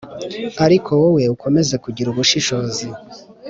[0.65, 2.85] Ariko wowe ukomeze kugira ubushishozi